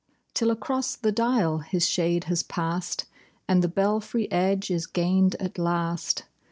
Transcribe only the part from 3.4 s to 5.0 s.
And the belfry edge is